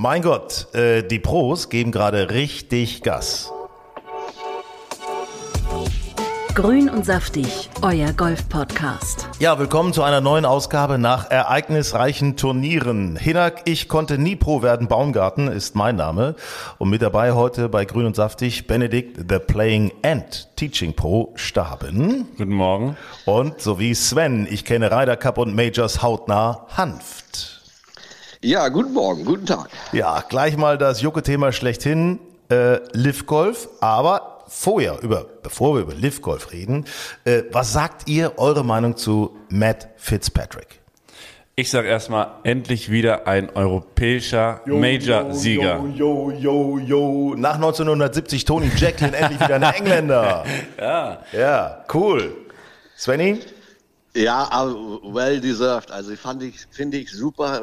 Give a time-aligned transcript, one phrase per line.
[0.00, 3.52] Mein Gott, äh, die Pros geben gerade richtig Gas.
[6.54, 9.28] Grün und saftig, euer Golf-Podcast.
[9.40, 13.16] Ja, willkommen zu einer neuen Ausgabe nach ereignisreichen Turnieren.
[13.16, 14.86] Hinak, ich konnte nie Pro werden.
[14.86, 16.36] Baumgarten ist mein Name.
[16.78, 22.28] Und mit dabei heute bei Grün und Saftig Benedikt, the Playing and Teaching Pro Staben.
[22.36, 22.96] Guten Morgen.
[23.24, 27.57] Und sowie Sven, ich kenne Ryder Cup und Majors hautnah Hanft.
[28.40, 29.68] Ja, guten Morgen, guten Tag.
[29.90, 35.94] Ja, gleich mal das Jucke-Thema schlechthin, äh, Liv Golf, aber vorher, über, bevor wir über
[35.94, 36.84] Liv Golf reden,
[37.24, 40.80] äh, was sagt ihr, eure Meinung zu Matt Fitzpatrick?
[41.56, 45.84] Ich sage erstmal, endlich wieder ein europäischer Major-Sieger.
[45.96, 50.44] Jo, jo, jo, Nach 1970 Tony Jacklin endlich wieder ein Engländer.
[50.78, 51.22] Ja.
[51.32, 52.36] Ja, cool.
[52.96, 53.40] Svenny?
[54.14, 54.48] Ja,
[55.02, 55.90] well deserved.
[55.90, 57.60] Also fand ich, finde ich super.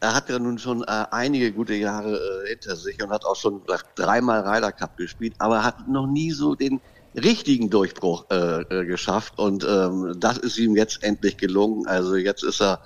[0.00, 3.36] Er hat ja nun schon äh, einige gute Jahre äh, hinter sich und hat auch
[3.36, 3.62] schon
[3.94, 6.80] dreimal Ryder Cup gespielt, aber hat noch nie so den
[7.14, 11.86] richtigen Durchbruch äh, äh, geschafft und ähm, das ist ihm jetzt endlich gelungen.
[11.86, 12.80] Also jetzt ist er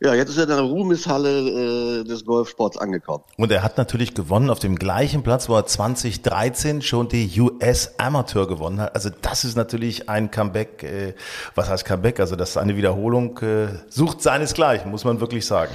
[0.00, 3.24] ja, jetzt ist er in der Ruhmeshalle äh, des Golfsports angekommen.
[3.38, 7.94] Und er hat natürlich gewonnen auf dem gleichen Platz, wo er 2013 schon die US
[7.96, 8.94] Amateur gewonnen hat.
[8.94, 10.82] Also das ist natürlich ein Comeback.
[10.82, 11.14] Äh,
[11.54, 12.20] was heißt Comeback?
[12.20, 13.38] Also das ist eine Wiederholung.
[13.38, 15.72] Äh, sucht seinesgleichen, muss man wirklich sagen.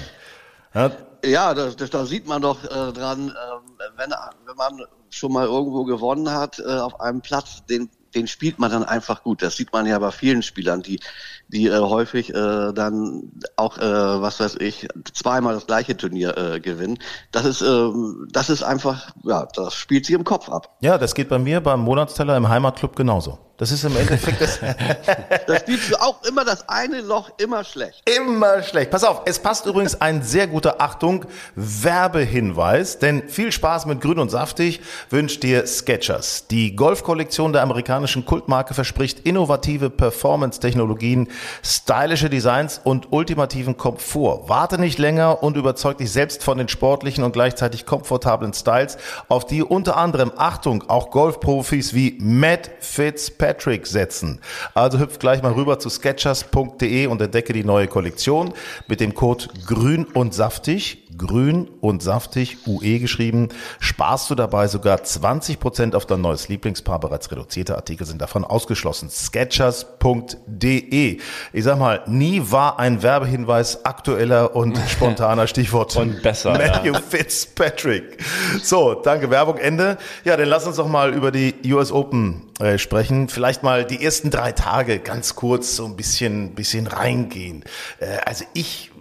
[0.74, 0.92] Ja,
[1.24, 4.12] ja das, das, da sieht man doch äh, dran, äh, wenn,
[4.46, 8.72] wenn man schon mal irgendwo gewonnen hat äh, auf einem Platz, den den spielt man
[8.72, 9.42] dann einfach gut.
[9.42, 11.00] Das sieht man ja bei vielen Spielern, die
[11.48, 16.60] die äh, häufig äh, dann auch, äh, was weiß ich, zweimal das gleiche Turnier äh,
[16.60, 17.00] gewinnen.
[17.32, 17.90] Das ist, äh,
[18.32, 20.78] das ist einfach, ja, das spielt sie im Kopf ab.
[20.82, 23.40] Ja, das geht bei mir beim Monatsteller im Heimatclub genauso.
[23.60, 24.58] Das ist im Endeffekt das.
[25.48, 28.10] da spielst auch immer das eine Loch immer schlecht.
[28.10, 28.90] Immer schlecht.
[28.90, 31.26] Pass auf, es passt übrigens ein sehr guter Achtung
[31.56, 36.48] Werbehinweis, denn viel Spaß mit Grün und Saftig wünscht dir Sketchers.
[36.48, 41.28] Die Golfkollektion der amerikanischen Kultmarke verspricht innovative Performance-Technologien,
[41.62, 44.48] stylische Designs und ultimativen Komfort.
[44.48, 49.46] Warte nicht länger und überzeug dich selbst von den sportlichen und gleichzeitig komfortablen Styles, auf
[49.46, 54.40] die unter anderem Achtung auch Golfprofis wie Matt Fitzpatrick Patrick setzen.
[54.76, 58.54] Also hüpf gleich mal rüber zu sketchers.de und entdecke die neue Kollektion
[58.88, 63.50] mit dem Code grün und saftig, grün und saftig, UE geschrieben,
[63.80, 67.00] sparst du dabei sogar 20% auf dein neues Lieblingspaar.
[67.00, 69.10] Bereits reduzierte Artikel sind davon ausgeschlossen.
[69.10, 71.18] Sketchers.de.
[71.52, 75.96] Ich sag mal, nie war ein Werbehinweis aktueller und spontaner Stichwort.
[75.96, 76.52] und besser.
[76.52, 77.00] Matthew ja.
[77.00, 78.24] Fitzpatrick.
[78.62, 79.98] So, danke, Werbung, Ende.
[80.24, 83.30] Ja, dann lass uns doch mal über die US Open äh, sprechen.
[83.30, 87.64] Vielleicht mal die ersten drei Tage ganz kurz so ein bisschen, bisschen reingehen.
[88.00, 88.92] Äh, also ich,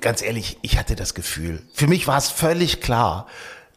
[0.00, 3.26] ganz ehrlich, ich hatte das Gefühl, für mich war es völlig klar,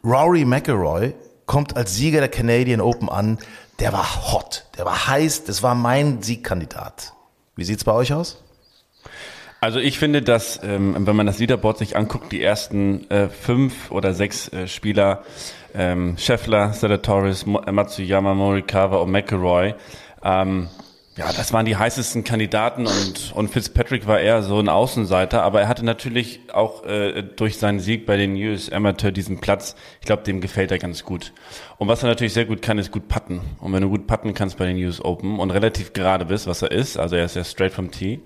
[0.04, 1.14] Rory McIlroy
[1.46, 3.38] kommt als Sieger der Canadian Open an.
[3.80, 7.14] Der war hot, der war heiß, das war mein Siegkandidat.
[7.56, 8.42] Wie sieht's bei euch aus?
[9.60, 13.92] Also ich finde, dass ähm, wenn man das Leaderboard sich anguckt, die ersten äh, fünf
[13.92, 15.22] oder sechs äh, Spieler,
[15.74, 16.72] ähm, Scheffler,
[17.02, 19.74] Torres, Matsuyama, Morikawa und McElroy,
[20.24, 20.68] ähm,
[21.14, 25.60] ja, das waren die heißesten Kandidaten und, und Fitzpatrick war eher so ein Außenseiter, aber
[25.60, 30.06] er hatte natürlich auch äh, durch seinen Sieg bei den US Amateur diesen Platz, ich
[30.06, 31.34] glaube, dem gefällt er ganz gut.
[31.76, 33.42] Und was er natürlich sehr gut kann, ist gut putten.
[33.60, 36.62] Und wenn du gut putten kannst bei den US Open und relativ gerade bist, was
[36.62, 38.20] er ist, also er ist ja straight from Tee,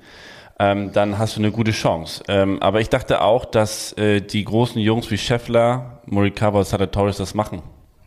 [0.58, 2.22] ähm, dann hast du eine gute Chance.
[2.28, 7.18] Ähm, aber ich dachte auch, dass äh, die großen Jungs wie Scheffler, Morikawa und Torres
[7.18, 7.62] das machen.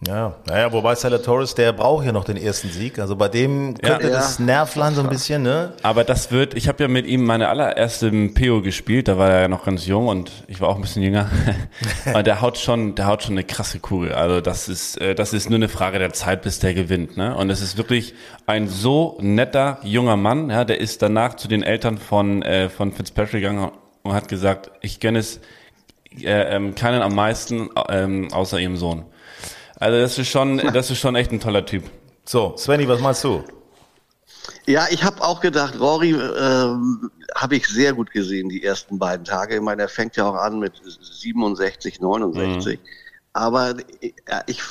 [0.07, 2.99] Ja, naja, wobei Torres, der braucht ja noch den ersten Sieg.
[2.99, 5.73] Also bei dem könnte ja, das Nervlein so ein bisschen, ne?
[5.83, 9.41] Aber das wird, ich habe ja mit ihm meine allererste PO gespielt, da war er
[9.41, 11.29] ja noch ganz jung und ich war auch ein bisschen jünger.
[12.05, 14.13] Aber der haut schon, der haut schon eine krasse Kugel.
[14.13, 17.35] Also das ist, äh, das ist nur eine Frage der Zeit, bis der gewinnt, ne?
[17.35, 18.13] Und es ist wirklich
[18.45, 22.93] ein so netter junger Mann, ja, der ist danach zu den Eltern von, äh, von
[22.93, 23.69] Fitzpatrick gegangen
[24.03, 25.41] und hat gesagt, ich gönne es
[26.21, 29.03] äh, ähm, keinen am meisten, ähm, außer ihrem Sohn.
[29.79, 31.83] Also das ist schon, das ist schon echt ein toller Typ.
[32.25, 33.43] So, Svenny, was meinst du?
[34.65, 39.25] Ja, ich habe auch gedacht, Rory ähm, habe ich sehr gut gesehen die ersten beiden
[39.25, 39.55] Tage.
[39.55, 42.77] Ich meine, er fängt ja auch an mit 67, 69.
[42.77, 42.83] Mhm.
[43.33, 44.11] Aber äh,
[44.47, 44.61] ich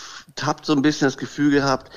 [0.41, 1.91] habe so ein bisschen das Gefühl gehabt,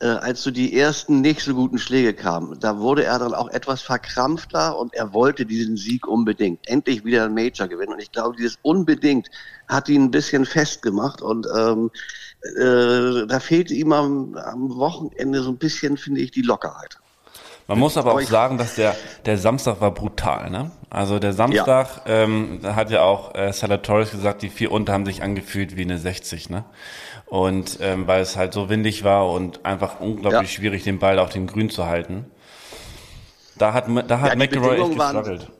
[0.00, 3.48] äh, als so die ersten nicht so guten Schläge kamen, da wurde er dann auch
[3.50, 6.68] etwas verkrampfter und er wollte diesen Sieg unbedingt.
[6.68, 7.92] Endlich wieder ein Major gewinnen.
[7.92, 9.30] Und ich glaube, dieses unbedingt
[9.68, 11.90] hat ihn ein bisschen festgemacht und ähm,
[12.44, 16.98] äh, da fehlte ihm am, am Wochenende so ein bisschen, finde ich, die Lockerheit.
[17.66, 18.94] Man muss aber, auch sagen, dass der,
[19.24, 20.70] der Samstag war brutal, ne?
[20.90, 22.22] Also der Samstag, ja.
[22.22, 25.82] ähm, da hat ja auch äh, Salatoris gesagt, die vier unter haben sich angefühlt wie
[25.82, 26.64] eine 60, ne?
[27.26, 30.60] Und ähm, weil es halt so windig war und einfach unglaublich ja.
[30.60, 32.26] schwierig, den Ball auf dem Grün zu halten.
[33.56, 35.50] Da hat, da hat ja, McElroy echt gestruggelt.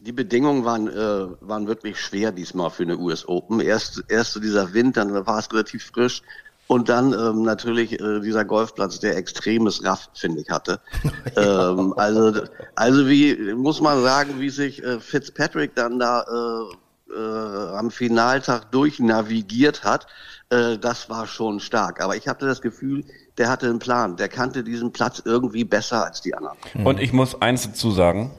[0.00, 3.60] Die Bedingungen waren, äh, waren wirklich schwer diesmal für eine US Open.
[3.60, 6.22] Erst, erst so dieser Wind, dann war es relativ frisch.
[6.68, 10.80] Und dann ähm, natürlich äh, dieser Golfplatz, der extremes Raff, finde ich, hatte.
[11.36, 12.42] ähm, also,
[12.74, 16.76] also wie muss man sagen, wie sich äh, Fitzpatrick dann da äh,
[17.14, 20.06] äh, am Finaltag durchnavigiert hat,
[20.50, 22.02] äh, das war schon stark.
[22.02, 23.04] Aber ich hatte das Gefühl,
[23.38, 24.16] der hatte einen Plan.
[24.16, 26.58] Der kannte diesen Platz irgendwie besser als die anderen.
[26.84, 28.30] Und ich muss eins dazu sagen,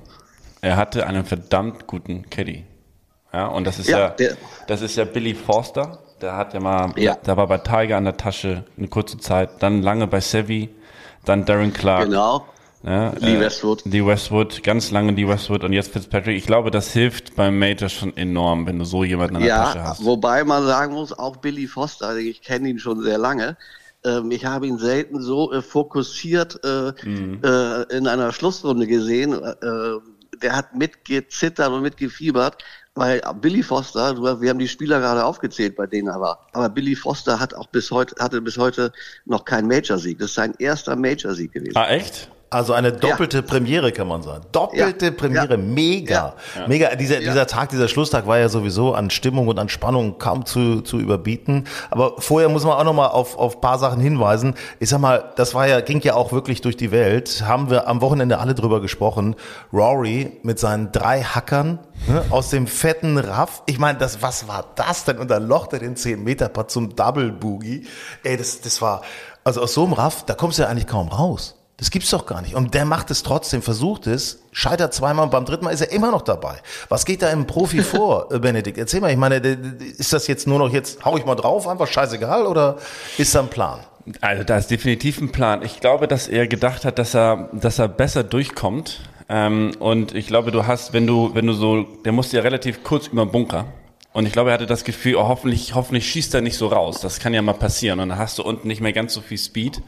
[0.62, 2.66] er hatte einen verdammt guten Caddy.
[3.32, 4.30] Ja, und das ist ja, ja
[4.68, 7.16] das ist ja Billy Forster der hat ja mal, ja.
[7.16, 10.70] der war bei Tiger an der Tasche eine kurze Zeit, dann lange bei Sevi,
[11.26, 12.06] dann Darren Clark.
[12.06, 12.46] Genau.
[12.84, 13.84] Ja, Lee äh, Westwood.
[13.86, 16.38] Lee Westwood, ganz lange Lee Westwood und jetzt Fitzpatrick.
[16.38, 19.64] Ich glaube, das hilft beim Major schon enorm, wenn du so jemanden an der ja,
[19.66, 20.06] Tasche hast.
[20.06, 23.58] Wobei man sagen muss, auch Billy Foster, ich kenne ihn schon sehr lange.
[24.06, 27.42] Ähm, ich habe ihn selten so äh, fokussiert äh, mhm.
[27.44, 29.34] äh, in einer Schlussrunde gesehen.
[30.42, 32.64] Der hat mitgezittert und mitgefiebert.
[32.96, 36.96] Weil Billy Foster, wir haben die Spieler gerade aufgezählt, bei denen er war, aber Billy
[36.96, 38.92] Foster hat auch bis heute, hatte bis heute
[39.26, 40.20] noch keinen Major-Sieg.
[40.20, 41.78] Das ist sein erster Major-Sieg gewesen.
[41.78, 42.30] Ah, echt?
[42.52, 43.44] Also eine doppelte ja.
[43.44, 44.44] Premiere kann man sagen.
[44.52, 45.12] Doppelte ja.
[45.12, 45.58] Premiere, ja.
[45.58, 46.34] mega.
[46.68, 46.96] Mega.
[46.96, 50.82] Dieser, dieser Tag, dieser Schlusstag war ja sowieso an Stimmung und an Spannung kaum zu,
[50.82, 51.66] zu überbieten.
[51.92, 54.56] Aber vorher muss man auch nochmal auf, auf paar Sachen hinweisen.
[54.80, 57.44] Ich sag mal, das war ja, ging ja auch wirklich durch die Welt.
[57.46, 59.36] Haben wir am Wochenende alle drüber gesprochen.
[59.72, 63.62] Rory mit seinen drei Hackern ne, aus dem fetten Raff.
[63.68, 65.20] Ich meine, das, was war das denn?
[65.20, 67.86] Und dann lochte den 10 Meter Putt zum Double Boogie.
[68.24, 69.02] Ey, das, das war,
[69.44, 71.59] also aus so einem Raff, da kommst du ja eigentlich kaum raus.
[71.80, 72.56] Das gibt's doch gar nicht.
[72.56, 75.92] Und der macht es trotzdem, versucht es, scheitert zweimal und beim dritten Mal ist er
[75.92, 76.58] immer noch dabei.
[76.90, 78.78] Was geht da im Profi vor, äh, Benedikt?
[78.78, 81.88] Erzähl mal, ich meine, ist das jetzt nur noch jetzt, hau ich mal drauf, einfach
[81.88, 82.78] scheißegal oder
[83.18, 83.80] ist da ein Plan?
[84.22, 85.62] Also da ist definitiv ein Plan.
[85.64, 89.00] Ich glaube, dass er gedacht hat, dass er, dass er besser durchkommt.
[89.30, 92.84] Ähm, und ich glaube, du hast, wenn du, wenn du so, der musste ja relativ
[92.84, 93.66] kurz über den Bunker.
[94.12, 97.00] Und ich glaube, er hatte das Gefühl, oh, hoffentlich, hoffentlich schießt er nicht so raus.
[97.02, 98.00] Das kann ja mal passieren.
[98.00, 99.82] Und dann hast du unten nicht mehr ganz so viel Speed.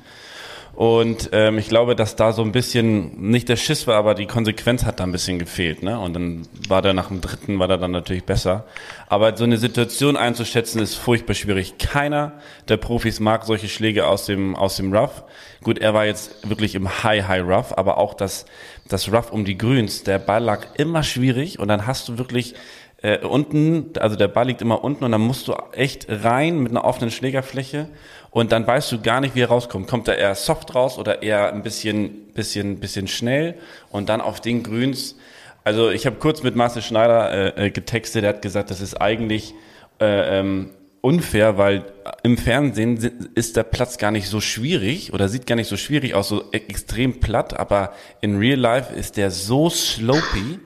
[0.74, 4.26] Und ähm, ich glaube, dass da so ein bisschen, nicht der Schiss war, aber die
[4.26, 5.84] Konsequenz hat da ein bisschen gefehlt.
[5.84, 6.00] Ne?
[6.00, 8.66] Und dann war der nach dem dritten, war der dann natürlich besser.
[9.08, 11.78] Aber so eine Situation einzuschätzen, ist furchtbar schwierig.
[11.78, 12.34] Keiner
[12.70, 15.24] der Profis mag solche Schläge aus dem, aus dem Rough.
[15.62, 18.46] Gut, er war jetzt wirklich im High, High Rough, aber auch das,
[18.88, 22.56] das Rough um die Grüns, der Ball lag immer schwierig und dann hast du wirklich
[23.02, 26.72] äh, unten, also der Ball liegt immer unten und dann musst du echt rein mit
[26.72, 27.88] einer offenen Schlägerfläche
[28.30, 29.88] und dann weißt du gar nicht, wie er rauskommt.
[29.88, 33.56] Kommt er eher soft raus oder eher ein bisschen, bisschen, bisschen schnell
[33.90, 35.18] und dann auf den Grüns.
[35.64, 39.00] Also ich habe kurz mit Marcel Schneider äh, äh, getextet, er hat gesagt, das ist
[39.02, 39.54] eigentlich
[40.00, 40.70] äh, ähm,
[41.02, 41.86] unfair, weil
[42.24, 46.14] im Fernsehen ist der Platz gar nicht so schwierig oder sieht gar nicht so schwierig
[46.14, 50.60] aus, so extrem platt, aber in Real Life ist der so slopey.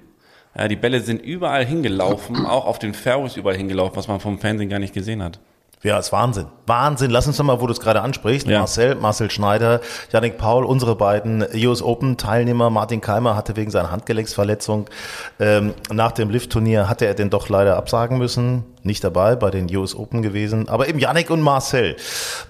[0.58, 4.40] Ja, die Bälle sind überall hingelaufen, auch auf den Fairways überall hingelaufen, was man vom
[4.40, 5.40] Fernsehen gar nicht gesehen hat.
[5.84, 6.48] Ja, ist Wahnsinn.
[6.66, 7.12] Wahnsinn.
[7.12, 8.48] Lass uns doch mal, wo du es gerade ansprichst.
[8.48, 8.60] Ja.
[8.60, 9.82] Marcel, Marcel Schneider,
[10.12, 12.72] Janik Paul, unsere beiden US Open Teilnehmer.
[12.72, 14.88] Martin Keimer hatte wegen seiner Handgelenksverletzung
[15.40, 18.64] ähm, nach dem Lift-Turnier hatte er den doch leider absagen müssen.
[18.82, 20.70] Nicht dabei bei den US Open gewesen.
[20.70, 21.98] Aber eben Janik und Marcel.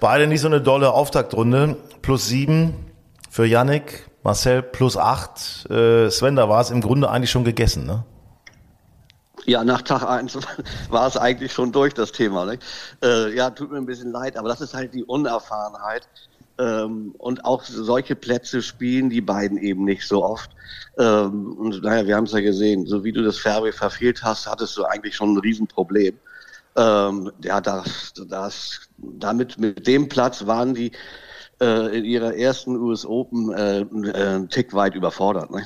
[0.00, 1.76] Beide nicht so eine dolle Auftaktrunde.
[2.00, 2.72] Plus sieben
[3.30, 5.70] für Janik, Marcel plus acht.
[5.70, 8.02] Äh, Sven, da war es im Grunde eigentlich schon gegessen, ne?
[9.44, 10.36] Ja, nach Tag eins
[10.90, 12.44] war es eigentlich schon durch, das Thema.
[12.44, 12.58] Ne?
[13.04, 16.08] Äh, ja, tut mir ein bisschen leid, aber das ist halt die Unerfahrenheit.
[16.58, 20.50] Ähm, und auch solche Plätze spielen die beiden eben nicht so oft.
[20.98, 24.48] Ähm, und naja, wir haben es ja gesehen, so wie du das Fairway verfehlt hast,
[24.48, 26.18] hattest du eigentlich schon ein Riesenproblem.
[26.74, 30.90] Ähm, ja, das, das, damit, mit dem Platz waren die
[31.60, 33.84] äh, in ihrer ersten US Open äh, äh,
[34.14, 35.50] einen Tick weit überfordert.
[35.50, 35.62] Ne?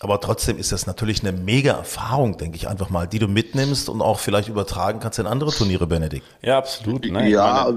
[0.00, 3.88] Aber trotzdem ist das natürlich eine mega Erfahrung, denke ich einfach mal, die du mitnimmst
[3.88, 6.26] und auch vielleicht übertragen kannst in andere Turniere, Benedikt.
[6.42, 7.06] Ja, absolut.
[7.10, 7.72] Nein, ja,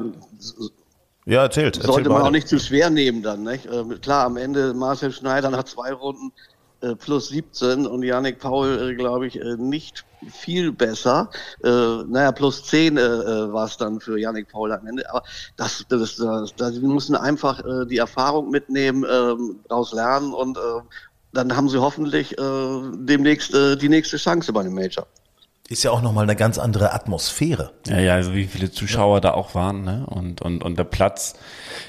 [1.26, 1.76] Ja, erzählt.
[1.78, 2.28] erzählt Sollte man beide.
[2.28, 3.44] auch nicht zu schwer nehmen dann.
[3.44, 3.66] Nicht?
[3.66, 6.57] Äh, klar, am Ende Marcel Schneider nach zwei Runden äh,
[6.96, 11.30] plus 17 und Yannick Paul, äh, glaube ich, äh, nicht viel besser.
[11.64, 15.10] Äh, naja, plus 10 äh, äh war es dann für Yannick Paul am Ende.
[15.10, 15.24] Aber
[15.56, 19.36] das, das, das, das wir müssen einfach äh, die Erfahrung mitnehmen, äh,
[19.70, 20.62] daraus lernen und äh,
[21.34, 25.06] dann haben sie hoffentlich äh, demnächst äh, die nächste Chance bei dem Major.
[25.70, 27.72] Ist ja auch nochmal eine ganz andere Atmosphäre.
[27.88, 29.22] Ja, ja, also wie viele Zuschauer ja.
[29.22, 30.06] da auch waren, ne?
[30.08, 31.36] Und, und, und der Platz.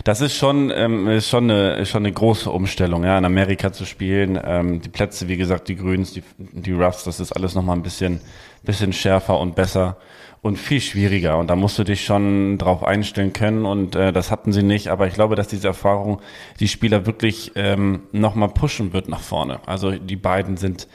[0.03, 3.85] Das ist schon, ähm, ist schon eine, schon eine große Umstellung, ja, in Amerika zu
[3.85, 4.39] spielen.
[4.43, 7.85] Ähm, die Plätze, wie gesagt, die Grüns, die, die Roughs, das ist alles nochmal ein
[7.85, 8.21] bisschen,
[8.65, 9.97] bisschen schärfer und besser
[10.43, 11.39] und viel schwieriger.
[11.39, 13.65] Und da musst du dich schon drauf einstellen können.
[13.65, 14.89] Und äh, das hatten sie nicht.
[14.89, 16.21] Aber ich glaube, dass diese Erfahrung
[16.59, 19.61] die Spieler wirklich ähm, nochmal pushen wird nach vorne.
[19.67, 20.89] Also die beiden sind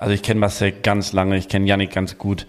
[0.00, 2.46] also ich kenne Marcel ganz lange, ich kenne Yannick ganz gut.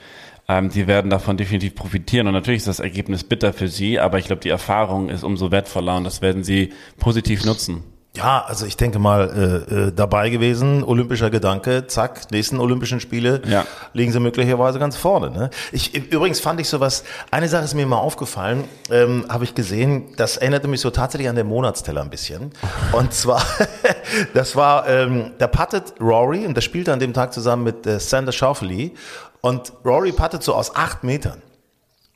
[0.47, 2.27] Ähm, die werden davon definitiv profitieren.
[2.27, 5.51] Und natürlich ist das Ergebnis bitter für sie, aber ich glaube, die Erfahrung ist umso
[5.51, 7.83] wertvoller und das werden sie positiv nutzen.
[8.13, 13.41] Ja, also ich denke mal, äh, äh, dabei gewesen, olympischer Gedanke, zack, nächsten Olympischen Spiele
[13.45, 13.65] ja.
[13.93, 15.31] liegen sie möglicherweise ganz vorne.
[15.31, 15.49] Ne?
[15.71, 20.13] Ich, übrigens fand ich sowas, eine Sache ist mir mal aufgefallen, ähm, habe ich gesehen,
[20.17, 22.51] das erinnerte mich so tatsächlich an den Monatsteller ein bisschen.
[22.91, 23.45] Und zwar,
[24.33, 27.97] das war, ähm, da puttet Rory, und das spielte an dem Tag zusammen mit äh,
[28.01, 28.91] Sander Schauffele,
[29.39, 31.41] und Rory puttet so aus acht Metern.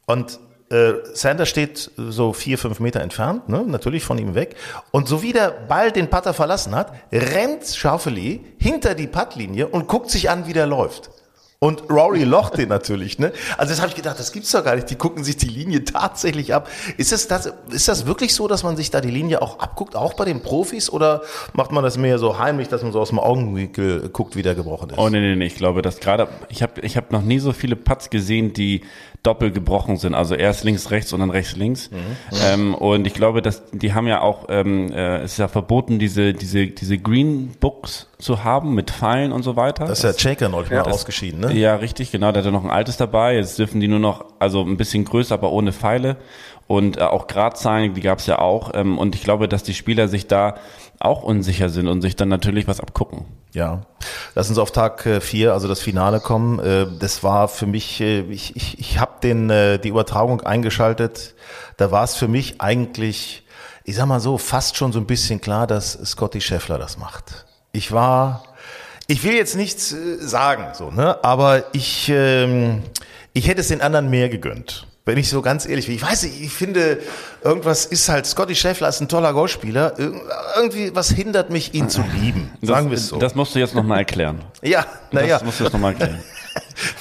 [0.07, 4.55] Und äh, Sander steht so vier, fünf Meter entfernt, ne, natürlich von ihm weg.
[4.91, 9.87] Und so wie der Ball den Putter verlassen hat, rennt Schauffele hinter die Puttlinie und
[9.87, 11.11] guckt sich an, wie der läuft.
[11.59, 13.31] Und Rory locht den natürlich, ne?
[13.57, 14.89] Also das habe ich gedacht, das gibt's doch gar nicht.
[14.89, 16.69] Die gucken sich die Linie tatsächlich ab.
[16.97, 19.95] Ist das, das, ist das wirklich so, dass man sich da die Linie auch abguckt,
[19.95, 20.89] auch bei den Profis?
[20.89, 21.21] Oder
[21.53, 24.53] macht man das mehr so heimlich, dass man so aus dem Augenwinkel guckt, wie der
[24.53, 24.97] gebrochen ist?
[24.97, 25.45] Oh nee, nee, nee.
[25.45, 28.81] Ich glaube, dass gerade, ich habe ich hab noch nie so viele Putts gesehen, die
[29.25, 30.13] doppelt gebrochen sind.
[30.13, 31.89] Also erst links, rechts und dann rechts, links.
[31.89, 31.97] Mhm.
[32.43, 35.99] Ähm, und ich glaube, dass die haben ja auch, ähm, äh, es ist ja verboten,
[35.99, 39.85] diese, diese, diese Green Books zu haben mit Pfeilen und so weiter.
[39.85, 41.44] Das ist ja Shaker neulich mal ausgeschieden, ne?
[41.51, 42.31] Ja, richtig, genau.
[42.31, 43.35] Da hat er noch ein altes dabei.
[43.35, 46.17] Jetzt dürfen die nur noch, also ein bisschen größer, aber ohne Pfeile.
[46.67, 48.71] Und äh, auch Gradzahlen, die gab es ja auch.
[48.73, 50.55] Ähm, und ich glaube, dass die Spieler sich da
[50.99, 53.25] auch unsicher sind und sich dann natürlich was abgucken.
[53.53, 53.81] Ja,
[54.33, 56.59] lass uns auf Tag äh, vier, also das Finale kommen.
[56.59, 61.35] Äh, das war für mich, äh, ich, ich, ich habe den die Übertragung eingeschaltet.
[61.77, 63.43] Da war es für mich eigentlich,
[63.83, 67.45] ich sag mal so, fast schon so ein bisschen klar, dass Scotty Scheffler das macht.
[67.71, 68.43] Ich war,
[69.07, 72.81] ich will jetzt nichts sagen, so, ne, aber ich, ähm,
[73.33, 74.87] ich hätte es den anderen mehr gegönnt.
[75.07, 75.95] Wenn ich so ganz ehrlich bin.
[75.95, 76.97] Ich weiß nicht, ich finde,
[77.43, 79.93] irgendwas ist halt, Scotty Scheffler ist ein toller Golfspieler.
[80.55, 82.51] Irgendwie, was hindert mich, ihn zu lieben?
[82.63, 83.17] Sagen wir es so.
[83.17, 84.41] Das musst du jetzt nochmal erklären.
[84.63, 85.35] Ja, naja.
[85.35, 86.23] Das musst du jetzt nochmal erklären.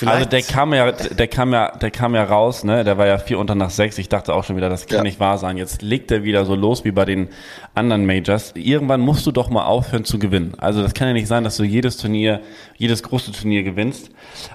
[0.04, 2.84] also der kam ja, der kam ja, der kam ja raus, ne?
[2.84, 3.98] Der war ja vier unter nach sechs.
[3.98, 5.02] Ich dachte auch schon wieder, das kann ja.
[5.02, 5.56] nicht wahr sein.
[5.56, 7.28] Jetzt legt er wieder so los wie bei den
[7.74, 8.52] anderen Majors.
[8.54, 10.54] Irgendwann musst du doch mal aufhören zu gewinnen.
[10.58, 12.40] Also das kann ja nicht sein, dass du jedes Turnier,
[12.76, 14.10] jedes große Turnier gewinnst.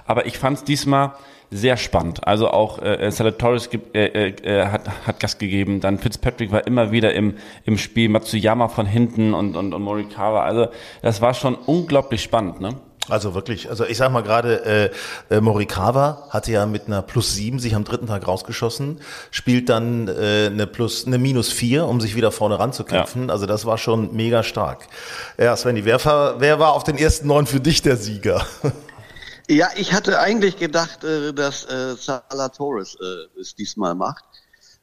[0.06, 1.12] Aber ich fand es diesmal
[1.50, 2.26] sehr spannend.
[2.26, 6.92] Also auch äh, Salatoris äh, äh, äh, hat, hat Gas gegeben, dann Fitzpatrick war immer
[6.92, 10.44] wieder im, im Spiel, Matsuyama von hinten und, und, und Morikawa.
[10.44, 10.68] Also
[11.02, 12.76] das war schon unglaublich spannend, ne?
[13.08, 14.90] Also wirklich, also ich sag mal gerade,
[15.30, 19.68] äh, äh, Morikawa hatte ja mit einer Plus sieben sich am dritten Tag rausgeschossen, spielt
[19.68, 23.28] dann äh, eine Plus, eine Minus vier, um sich wieder vorne ranzukämpfen.
[23.28, 23.32] Ja.
[23.32, 24.86] Also das war schon mega stark.
[25.38, 25.98] Ja, Svenny, wer,
[26.38, 28.46] wer war auf den ersten neun für dich der Sieger?
[29.48, 34.24] Ja, ich hatte eigentlich gedacht, äh, dass äh, Salah Torres äh, es diesmal macht.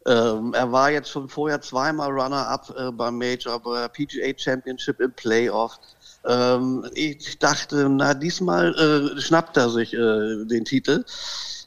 [0.05, 5.13] Ähm, er war jetzt schon vorher zweimal Runner-up äh, beim Major, bei PGA Championship im
[5.13, 5.79] Playoff.
[6.25, 11.03] Ähm, ich dachte, na, diesmal äh, schnappt er sich äh, den Titel.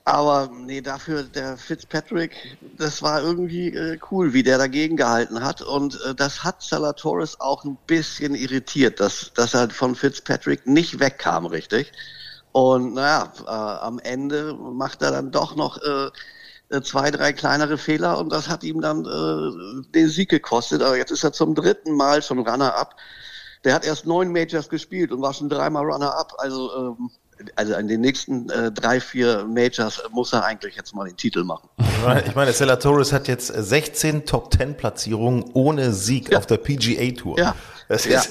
[0.04, 2.32] Aber nee, dafür der Fitzpatrick,
[2.78, 5.62] das war irgendwie äh, cool, wie der dagegen gehalten hat.
[5.62, 11.00] Und äh, das hat Salatoris auch ein bisschen irritiert, dass, dass er von Fitzpatrick nicht
[11.00, 11.92] wegkam, richtig.
[12.52, 16.10] Und naja, äh, am Ende macht er dann doch noch äh,
[16.70, 20.82] äh, zwei, drei kleinere Fehler und das hat ihm dann äh, den Sieg gekostet.
[20.82, 22.96] Aber jetzt ist er zum dritten Mal schon Runner-up.
[23.64, 26.34] Der hat erst neun Majors gespielt und war schon dreimal Runner-up.
[26.38, 27.10] Also, ähm,
[27.56, 31.44] also in den nächsten äh, drei, vier Majors muss er eigentlich jetzt mal den Titel
[31.44, 31.68] machen.
[32.26, 36.38] Ich meine, Stella Torres hat jetzt 16 Top-10-Platzierungen ohne Sieg ja.
[36.38, 37.38] auf der PGA Tour.
[37.38, 37.54] Ja.
[37.88, 38.22] Das ist, ja.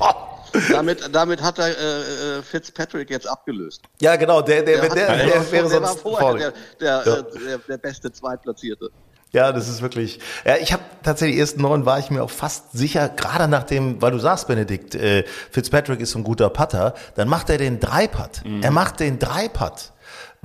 [0.00, 0.34] Oh
[0.70, 3.82] damit, damit hat er äh, äh, Fitzpatrick jetzt abgelöst.
[4.00, 7.18] Ja, genau, der, der, der, der, der, der wäre sonst war vorher der, der, ja.
[7.18, 8.90] äh, der, der beste Zweitplatzierte.
[9.34, 10.20] Ja, das ist wirklich.
[10.46, 14.00] Ja, ich habe tatsächlich ersten neun war ich mir auch fast sicher, gerade nach dem,
[14.00, 18.42] weil du sagst, Benedikt, äh, Fitzpatrick ist ein guter Putter, dann macht er den Dreipad.
[18.44, 18.62] Mhm.
[18.62, 19.90] Er macht den Dreipad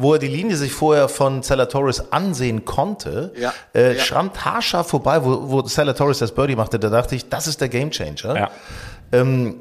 [0.01, 4.01] wo er die Linie sich vorher von Torres ansehen konnte, Ja, äh, ja.
[4.01, 5.62] schrammt haarscharf vorbei, wo, wo
[5.93, 6.79] Torres das Birdie machte.
[6.79, 8.34] Da dachte ich, das ist der Gamechanger.
[8.34, 8.50] Ja.
[9.12, 9.60] Ähm,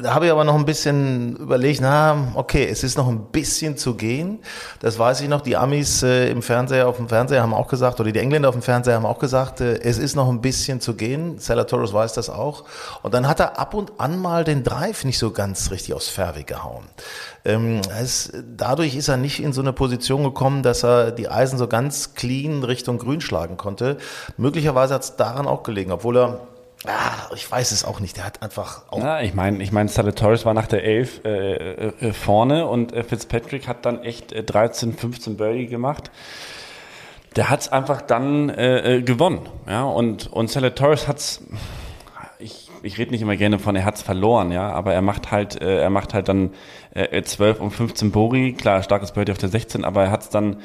[0.00, 3.76] da habe ich aber noch ein bisschen überlegt, na, okay, es ist noch ein bisschen
[3.76, 4.38] zu gehen.
[4.80, 5.42] Das weiß ich noch.
[5.42, 8.54] Die Amis äh, im Fernseher, auf dem Fernseher haben auch gesagt, oder die Engländer auf
[8.54, 11.38] dem Fernseher haben auch gesagt, äh, es ist noch ein bisschen zu gehen.
[11.38, 12.64] Torres weiß das auch.
[13.02, 16.08] Und dann hat er ab und an mal den Drive nicht so ganz richtig aufs
[16.08, 16.84] Fairway gehauen.
[17.44, 21.58] Ähm, es, dadurch ist er nicht in so eine Position gekommen, dass er die Eisen
[21.58, 23.98] so ganz clean Richtung Grün schlagen konnte.
[24.36, 26.40] Möglicherweise hat es daran auch gelegen, obwohl er
[26.86, 28.16] Ah, ich weiß es auch nicht.
[28.16, 31.54] Der hat einfach auch Ja, ich meine, ich mein, Torres war nach der 11 äh,
[31.88, 36.10] äh, vorne und äh, Fitzpatrick hat dann echt äh, 13, 15 Birdie gemacht.
[37.36, 39.48] Der hat's einfach dann äh, äh, gewonnen.
[39.68, 41.42] Ja, und, und Torres hat's,
[42.38, 45.60] ich, ich rede nicht immer gerne von, er hat's verloren, ja, aber er macht halt,
[45.62, 46.50] äh, er macht halt dann
[46.94, 50.56] äh, 12 und 15 Bori, klar, starkes Birdie auf der 16, aber er hat's dann,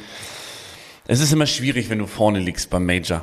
[1.09, 3.21] es ist immer schwierig, wenn du vorne liegst beim Major.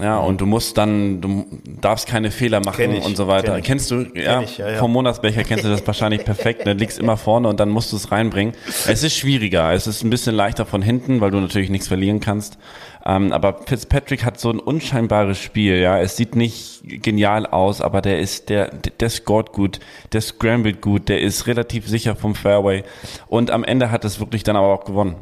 [0.00, 1.46] Ja, und du musst dann, du
[1.82, 3.54] darfst keine Fehler machen Kenn und so weiter.
[3.54, 3.62] kenn.
[3.62, 4.78] Kennst du, ja, ich, ja, ja.
[4.78, 6.66] vom Monatsbecher kennst du das wahrscheinlich perfekt.
[6.66, 8.54] Du liegst immer vorne und dann musst du es reinbringen.
[8.86, 9.72] Es ist schwieriger.
[9.72, 12.58] Es ist ein bisschen leichter von hinten, weil du natürlich nichts verlieren kannst.
[13.04, 16.00] Ähm, aber Fitzpatrick hat so ein unscheinbares Spiel, ja.
[16.00, 19.78] Es sieht nicht genial aus, aber der ist, der, der scored gut,
[20.12, 22.82] der scrambled gut, der ist relativ sicher vom Fairway.
[23.28, 25.16] Und am Ende hat es wirklich dann aber auch gewonnen.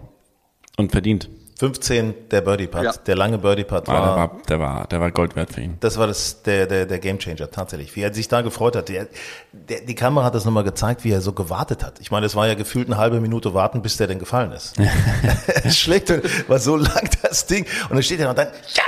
[0.76, 1.28] Und verdient.
[1.58, 2.92] 15 der Birdie Putt, Ja.
[2.92, 5.60] der lange Birdie Putt Ah, der, war, war, der, war, der war Gold wert für
[5.60, 5.76] ihn.
[5.80, 7.94] das war das der der der Game Changer tatsächlich.
[7.94, 8.88] Wie er sich da gefreut hat.
[8.88, 9.06] Der,
[9.52, 12.00] der, die Kamera hat das nochmal gezeigt, wie er so gewartet hat.
[12.00, 14.76] Ich meine, es war ja gefühlt eine halbe Minute warten, bis der denn gefallen ist.
[14.78, 18.82] und war so lang das Ding und dann steht er und dann ja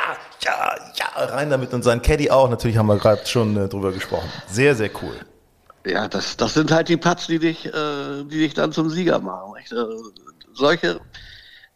[0.45, 2.51] ja ja rein damit und sein Caddy auch.
[2.51, 4.29] Natürlich haben wir gerade schon äh, drüber gesprochen.
[4.49, 5.15] Sehr sehr cool.
[5.87, 7.71] Ja, das, das sind halt die Putts, die dich, äh,
[8.25, 9.53] die dich dann zum Sieger machen.
[9.57, 9.71] Nicht?
[9.73, 9.77] Äh,
[10.53, 10.99] solche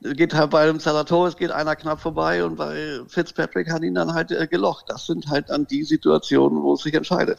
[0.00, 4.14] geht halt bei dem Salatoris geht einer knapp vorbei und bei Fitzpatrick hat ihn dann
[4.14, 4.87] halt äh, gelocht.
[4.88, 7.38] Das sind halt dann die Situationen, wo es sich entscheidet.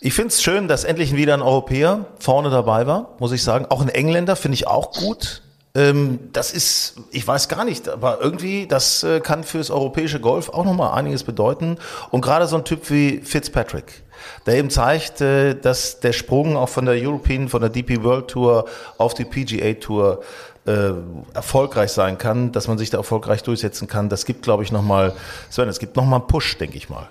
[0.00, 3.66] Ich finde es schön, dass endlich wieder ein Europäer vorne dabei war, muss ich sagen.
[3.68, 5.42] Auch ein Engländer finde ich auch gut.
[5.74, 10.48] Ähm, das ist, ich weiß gar nicht, aber irgendwie, das äh, kann fürs europäische Golf
[10.48, 11.78] auch nochmal einiges bedeuten.
[12.10, 14.02] Und gerade so ein Typ wie Fitzpatrick,
[14.46, 18.28] der eben zeigt, äh, dass der Sprung auch von der European, von der DP World
[18.28, 18.64] Tour
[18.98, 20.22] auf die PGA Tour
[20.66, 20.92] äh,
[21.34, 24.08] erfolgreich sein kann, dass man sich da erfolgreich durchsetzen kann.
[24.08, 25.14] Das gibt, glaube ich, nochmal,
[25.50, 27.08] Sven, es gibt nochmal einen Push, denke ich mal.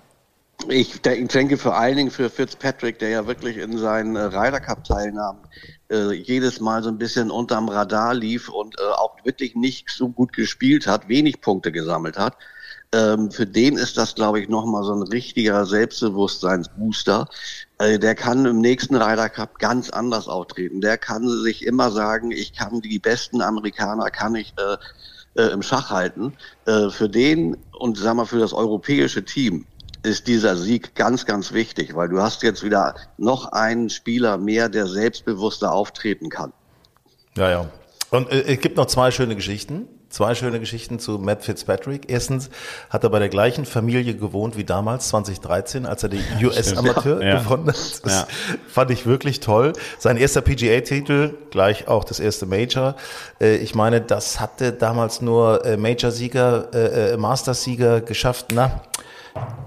[0.67, 4.23] Ich, de- ich denke vor allen Dingen für Fitzpatrick, der ja wirklich in seinen äh,
[4.23, 5.39] Ryder Cup Teilnahmen
[5.89, 10.09] äh, jedes Mal so ein bisschen unterm Radar lief und äh, auch wirklich nicht so
[10.09, 12.35] gut gespielt hat, wenig Punkte gesammelt hat.
[12.91, 17.29] Ähm, für den ist das, glaube ich, nochmal so ein richtiger Selbstbewusstseinsbooster.
[17.79, 20.81] Äh, der kann im nächsten Ryder Cup ganz anders auftreten.
[20.81, 25.61] Der kann sich immer sagen, ich kann die besten Amerikaner, kann ich äh, äh, im
[25.61, 26.33] Schach halten.
[26.65, 29.65] Äh, für den und sagen wir für das europäische Team
[30.03, 34.69] ist dieser Sieg ganz, ganz wichtig, weil du hast jetzt wieder noch einen Spieler mehr,
[34.69, 36.53] der selbstbewusster auftreten kann.
[37.35, 37.71] Ja, ja.
[38.09, 39.87] Und äh, es gibt noch zwei schöne Geschichten.
[40.09, 42.09] Zwei schöne Geschichten zu Matt Fitzpatrick.
[42.09, 42.49] Erstens
[42.89, 47.39] hat er bei der gleichen Familie gewohnt wie damals, 2013, als er die US-Amateur Ja.
[47.43, 47.75] gewonnen hat.
[47.75, 48.27] Das Ja.
[48.67, 49.73] fand ich wirklich toll.
[49.99, 52.95] Sein erster PGA-Titel, gleich auch das erste Major.
[53.39, 58.47] Äh, ich meine, das hatte damals nur äh, Major-Sieger, äh, äh, Masters-Sieger geschafft.
[58.51, 58.81] Na,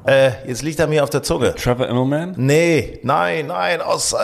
[0.06, 1.54] äh, jetzt liegt er mir auf der Zunge.
[1.54, 2.34] Trevor Immelman?
[2.36, 4.16] Nee, nein, nein, aus äh,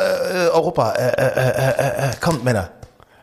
[0.52, 0.94] Europa.
[0.94, 2.70] Äh, kommt, Männer.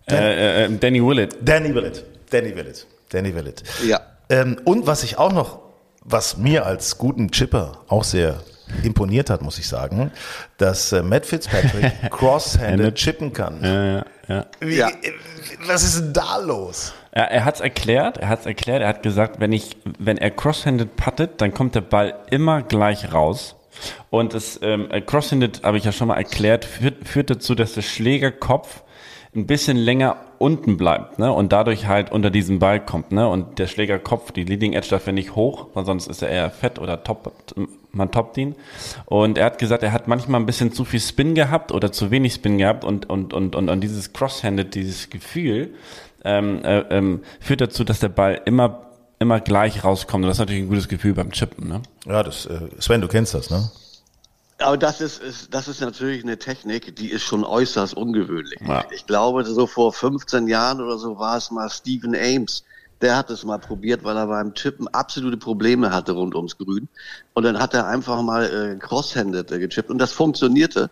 [0.08, 1.36] Danny Willett.
[1.42, 2.06] Danny Willett.
[2.30, 2.86] Danny Willett.
[3.10, 3.64] Danny Willett.
[3.86, 4.02] Ja.
[4.30, 5.60] Ähm, und was ich auch noch,
[6.04, 8.42] was mir als guten Chipper auch sehr
[8.84, 10.12] imponiert hat, muss ich sagen,
[10.58, 13.64] dass äh, Matt Fitzpatrick cross-handed chippen kann.
[13.64, 14.46] Ja, ja, ja.
[14.60, 14.90] Wie, Ja.
[14.90, 15.12] äh,
[15.68, 16.94] Was ist denn da los?
[17.12, 20.18] Er, er hat es erklärt, er hat es erklärt, er hat gesagt, wenn ich, wenn
[20.18, 23.56] er crosshanded puttet, dann kommt der Ball immer gleich raus.
[24.10, 27.74] Und das ähm, äh, crosshanded, habe ich ja schon mal erklärt, führt, führt dazu, dass
[27.74, 28.82] der Schlägerkopf
[29.36, 31.32] ein bisschen länger unten bleibt, ne?
[31.32, 33.28] Und dadurch halt unter diesen Ball kommt, ne?
[33.28, 36.50] Und der Schlägerkopf, die Leading Edge darf ja nicht hoch, weil sonst ist er eher
[36.52, 37.34] fett oder top,
[37.92, 38.56] man toppt ihn.
[39.06, 42.12] Und er hat gesagt, er hat manchmal ein bisschen zu viel Spin gehabt oder zu
[42.12, 45.74] wenig Spin gehabt und und und und, und dieses Crosshanded, dieses Gefühl
[46.24, 48.82] ähm, äh, ähm, führt dazu, dass der Ball immer
[49.20, 50.24] immer gleich rauskommt.
[50.24, 51.82] Und das ist natürlich ein gutes Gefühl beim Chippen, ne?
[52.06, 53.70] Ja, das, äh, Sven, du kennst das, ne?
[54.60, 58.60] Aber das ist, ist, das ist natürlich eine Technik, die ist schon äußerst ungewöhnlich.
[58.66, 58.86] Ja.
[58.92, 62.64] Ich glaube, so vor 15 Jahren oder so war es mal Stephen Ames,
[63.02, 66.88] der hat es mal probiert, weil er beim Chippen absolute Probleme hatte rund ums Grün.
[67.34, 70.90] Und dann hat er einfach mal äh, cross-handed äh, gechippt und das funktionierte.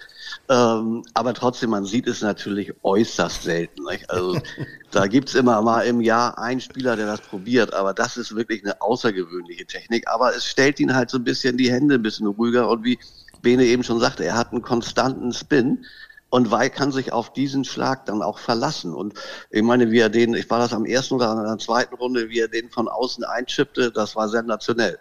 [0.50, 3.84] Ähm, aber trotzdem, man sieht es natürlich äußerst selten.
[3.86, 4.10] Nicht?
[4.10, 4.38] Also
[4.92, 8.64] da gibt's immer mal im Jahr einen Spieler, der das probiert, aber das ist wirklich
[8.66, 10.08] eine außergewöhnliche Technik.
[10.10, 13.00] Aber es stellt ihn halt so ein bisschen die Hände ein bisschen ruhiger und wie
[13.44, 15.86] Bene eben schon sagte, er hat einen konstanten Spin
[16.34, 18.96] und Weil kann sich auf diesen Schlag dann auch verlassen.
[18.96, 19.14] Und
[19.52, 22.28] ich meine, wie er den, ich war das am ersten oder an der zweiten Runde,
[22.30, 24.98] wie er den von außen einschippte, das war sensationell.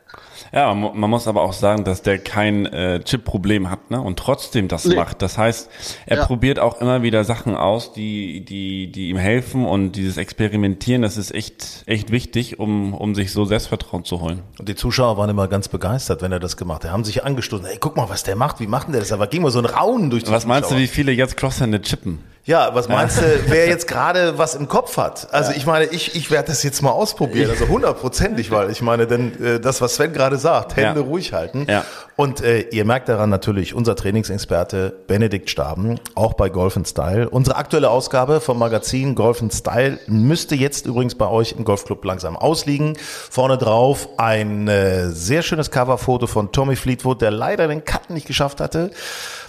[0.53, 3.99] Ja, man muss aber auch sagen, dass der kein äh, Chip-Problem hat, ne?
[3.99, 4.95] Und trotzdem das nee.
[4.95, 5.23] macht.
[5.23, 5.71] Das heißt,
[6.05, 6.27] er ja.
[6.27, 11.16] probiert auch immer wieder Sachen aus, die, die, die ihm helfen und dieses Experimentieren, das
[11.16, 14.42] ist echt, echt wichtig, um, um sich so Selbstvertrauen zu holen.
[14.59, 16.90] Und die Zuschauer waren immer ganz begeistert, wenn er das gemacht hat.
[16.90, 19.12] Die haben sich angestoßen, ey, guck mal, was der macht, wie macht denn der das?
[19.12, 20.57] Aber ging mal so ein Raunen durch die Was Zuschauer.
[20.57, 22.18] meinst du, wie viele jetzt Crosshänder chippen.
[22.44, 25.32] Ja, was meinst du, wer jetzt gerade was im Kopf hat?
[25.32, 29.06] Also ich meine, ich, ich werde das jetzt mal ausprobieren, also hundertprozentig, weil ich meine,
[29.06, 31.06] denn äh, das, was Sven gerade sagt, Hände ja.
[31.06, 31.66] ruhig halten.
[31.68, 31.85] Ja.
[32.16, 37.30] Und äh, ihr merkt daran natürlich, unser Trainingsexperte Benedikt Staben, auch bei Golf Style.
[37.30, 42.37] Unsere aktuelle Ausgabe vom Magazin Golf Style müsste jetzt übrigens bei euch im Golfclub langsam
[42.37, 42.96] ausliegen.
[42.98, 48.26] Vorne drauf ein äh, sehr schönes Coverfoto von Tommy Fleetwood, der leider den Cut nicht
[48.26, 48.90] geschafft hatte.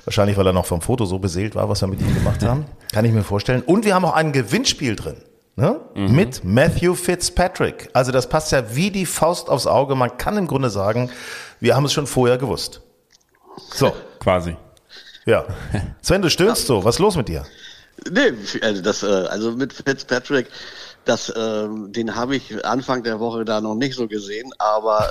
[0.05, 2.65] Wahrscheinlich, weil er noch vom Foto so beseelt war, was wir mit ihm gemacht haben.
[2.91, 3.61] Kann ich mir vorstellen.
[3.61, 5.17] Und wir haben auch ein Gewinnspiel drin.
[5.55, 5.79] Ne?
[5.95, 6.15] Mhm.
[6.15, 7.89] Mit Matthew Fitzpatrick.
[7.93, 9.95] Also das passt ja wie die Faust aufs Auge.
[9.95, 11.11] Man kann im Grunde sagen,
[11.59, 12.81] wir haben es schon vorher gewusst.
[13.73, 13.93] So.
[14.19, 14.55] Quasi.
[15.25, 15.45] Ja.
[16.01, 16.83] Sven, du stöhnst so.
[16.83, 17.45] Was ist los mit dir?
[18.09, 20.47] Nee, also das, äh, also mit Fitzpatrick,
[21.05, 25.07] das, ähm, den habe ich Anfang der Woche da noch nicht so gesehen, aber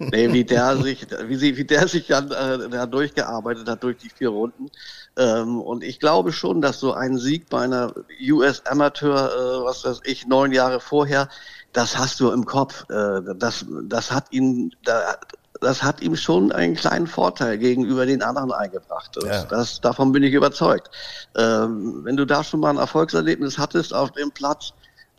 [0.00, 3.82] ähm, nee, wie der sich, wie sie, wie der sich dann äh, da durchgearbeitet hat
[3.82, 4.70] durch die vier Runden.
[5.16, 7.92] Ähm, und ich glaube schon, dass so ein Sieg bei einer
[8.30, 11.28] US Amateur, äh, was weiß ich, neun Jahre vorher,
[11.72, 12.88] das hast du im Kopf.
[12.90, 15.16] Äh, das, das hat ihn, da,
[15.60, 19.16] das hat ihm schon einen kleinen Vorteil gegenüber den anderen eingebracht.
[19.24, 19.44] Ja.
[19.44, 20.90] Das, davon bin ich überzeugt.
[21.36, 24.72] Ähm, wenn du da schon mal ein Erfolgserlebnis hattest auf dem Platz,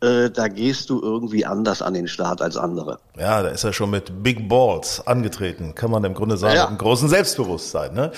[0.03, 2.99] äh, da gehst du irgendwie anders an den Start als andere.
[3.17, 6.61] Ja, da ist er schon mit Big Balls angetreten, kann man im Grunde sagen, ja.
[6.63, 7.93] mit einem großen Selbstbewusstsein.
[7.93, 8.11] Ne?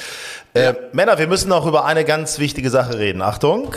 [0.53, 0.73] Äh, ja.
[0.93, 3.21] Männer, wir müssen noch über eine ganz wichtige Sache reden.
[3.21, 3.73] Achtung.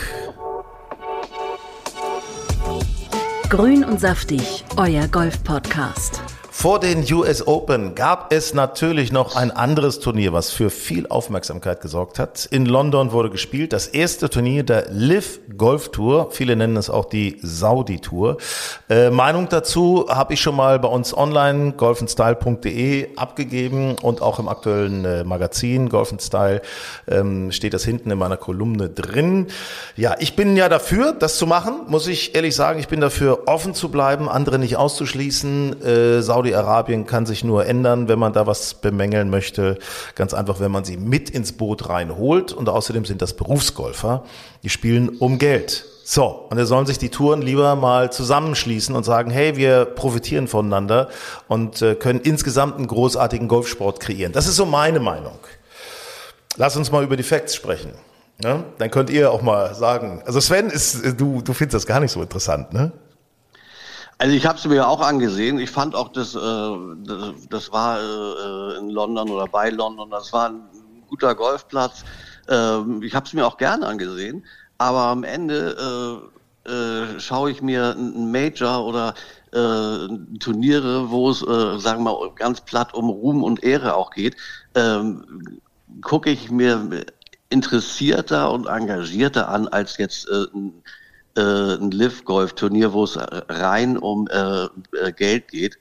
[3.51, 6.23] Grün und saftig, euer Golf-Podcast.
[6.61, 11.81] Vor den US Open gab es natürlich noch ein anderes Turnier, was für viel Aufmerksamkeit
[11.81, 12.49] gesorgt hat.
[12.51, 16.33] In London wurde gespielt das erste Turnier der Live Golf Tour.
[16.33, 18.39] Viele nennen es auch die Saudi Tour.
[18.91, 24.49] Äh, Meinung dazu habe ich schon mal bei uns online golfenstyle.de abgegeben und auch im
[24.49, 26.61] aktuellen äh, Magazin Golf Style
[27.07, 29.47] ähm, steht das hinten in meiner Kolumne drin.
[29.95, 32.81] Ja, ich bin ja dafür, das zu machen, muss ich ehrlich sagen.
[32.81, 35.83] Ich bin dafür, offen zu bleiben, andere nicht auszuschließen.
[35.85, 39.79] Äh, Saudi Saudi-Arabien kann sich nur ändern, wenn man da was bemängeln möchte.
[40.15, 42.53] Ganz einfach, wenn man sie mit ins Boot reinholt.
[42.53, 44.25] Und außerdem sind das Berufsgolfer,
[44.63, 45.85] die spielen um Geld.
[46.05, 50.49] So, und da sollen sich die Touren lieber mal zusammenschließen und sagen, hey, wir profitieren
[50.49, 51.09] voneinander
[51.49, 54.33] und äh, können insgesamt einen großartigen Golfsport kreieren.
[54.33, 55.39] Das ist so meine Meinung.
[56.57, 57.93] Lass uns mal über die Facts sprechen.
[58.43, 58.65] Ne?
[58.79, 62.13] Dann könnt ihr auch mal sagen, also Sven, ist, du, du findest das gar nicht
[62.13, 62.93] so interessant, ne?
[64.19, 65.59] Also ich habe es mir auch angesehen.
[65.61, 70.33] Ich fand auch, das, äh, das, das war äh, in London oder bei London, das
[70.33, 70.63] war ein
[71.09, 72.05] guter Golfplatz.
[72.49, 74.45] Ähm, ich habe es mir auch gerne angesehen.
[74.77, 76.21] Aber am Ende
[76.67, 79.15] äh, äh, schaue ich mir ein Major oder
[79.53, 84.11] äh, Turniere, wo es, äh, sagen wir mal, ganz platt um Ruhm und Ehre auch
[84.11, 84.37] geht,
[84.75, 85.61] ähm,
[86.03, 87.05] gucke ich mir
[87.51, 90.47] interessierter und engagierter an als jetzt äh,
[91.39, 94.65] äh, ein Live-Golf-Turnier, wo es rein um äh,
[94.97, 95.79] äh, Geld geht.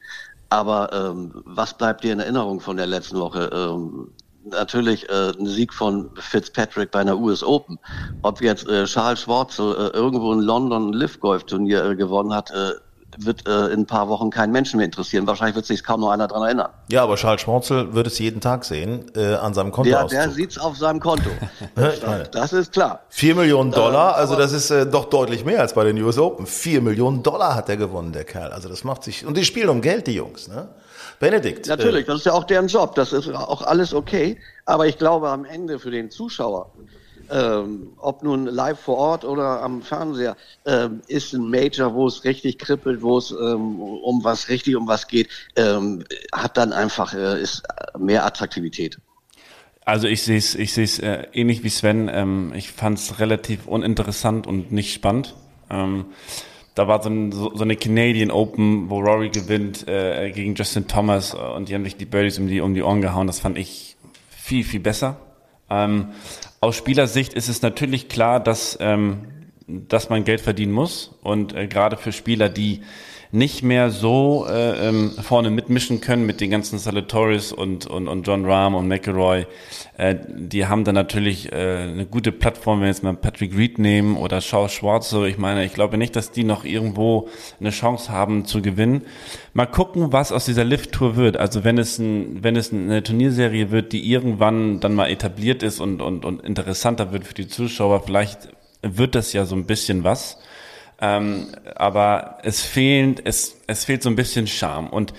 [0.49, 3.49] Aber ähm, was bleibt dir in Erinnerung von der letzten Woche?
[3.51, 4.13] Ähm,
[4.45, 7.79] natürlich äh, ein Sieg von Fitzpatrick bei einer US Open.
[8.21, 12.71] Ob jetzt äh, Charles Schwarzel äh, irgendwo in London ein Live-Golf-Turnier äh, gewonnen hat, äh,
[13.17, 15.27] wird äh, in ein paar Wochen keinen Menschen mehr interessieren.
[15.27, 16.69] Wahrscheinlich wird sich kaum noch einer daran erinnern.
[16.89, 19.89] Ja, aber Charles Schwarzel wird es jeden Tag sehen äh, an seinem Konto.
[19.89, 21.29] Ja, der sieht's auf seinem Konto.
[22.31, 23.01] das ist klar.
[23.09, 26.45] Vier Millionen Dollar, also das ist äh, doch deutlich mehr als bei den US Open.
[26.45, 28.51] Vier Millionen Dollar hat er gewonnen, der Kerl.
[28.51, 30.47] Also das macht sich und die spielen um Geld, die Jungs.
[30.47, 30.67] Ne?
[31.19, 31.67] Benedikt.
[31.67, 32.95] Natürlich, äh, das ist ja auch deren Job.
[32.95, 34.37] Das ist auch alles okay.
[34.65, 36.71] Aber ich glaube am Ende für den Zuschauer
[37.31, 40.35] ähm, ob nun live vor Ort oder am Fernseher,
[40.65, 44.87] ähm, ist ein Major, wo es richtig kribbelt, wo es ähm, um was richtig um
[44.87, 47.63] was geht, ähm, hat dann einfach äh, ist
[47.97, 48.97] mehr Attraktivität.
[49.85, 52.09] Also ich sehe es ich äh, ähnlich wie Sven.
[52.11, 55.33] Ähm, ich fand es relativ uninteressant und nicht spannend.
[55.69, 56.05] Ähm,
[56.75, 60.87] da war so, ein, so, so, eine Canadian Open, wo Rory gewinnt äh, gegen Justin
[60.87, 63.25] Thomas und die haben sich die Birdies um die, um die Ohren gehauen.
[63.25, 63.95] Das fand ich
[64.29, 65.17] viel, viel besser.
[65.69, 66.09] Ähm,
[66.59, 69.27] aus Spielersicht ist es natürlich klar, dass, ähm,
[69.67, 71.15] dass man Geld verdienen muss.
[71.21, 72.81] Und äh, gerade für Spieler, die
[73.31, 78.25] nicht mehr so äh, ähm, vorne mitmischen können mit den ganzen Salatoris und, und, und
[78.25, 79.45] John Rahm und McElroy.
[79.97, 83.79] Äh, die haben dann natürlich äh, eine gute Plattform, wenn wir jetzt mal Patrick Reed
[83.79, 85.27] nehmen oder Shaw Schwarze.
[85.27, 87.27] Ich meine, ich glaube nicht, dass die noch irgendwo
[87.59, 89.03] eine Chance haben zu gewinnen.
[89.53, 91.37] Mal gucken, was aus dieser Lift-Tour wird.
[91.37, 95.79] Also wenn es, ein, wenn es eine Turnierserie wird, die irgendwann dann mal etabliert ist
[95.79, 98.49] und, und, und interessanter wird für die Zuschauer, vielleicht
[98.81, 100.37] wird das ja so ein bisschen was.
[100.99, 104.89] Ähm, aber es fehlt, es, es fehlt so ein bisschen Charme.
[104.89, 105.13] Und